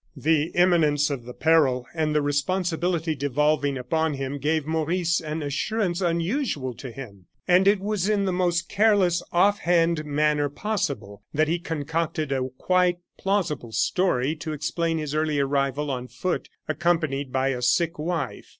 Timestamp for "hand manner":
9.59-10.49